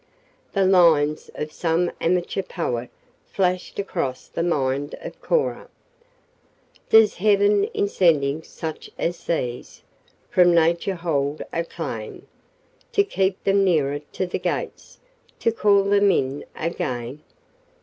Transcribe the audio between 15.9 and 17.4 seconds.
in again?"